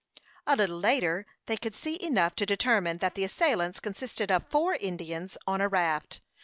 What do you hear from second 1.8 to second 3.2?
enough to determine that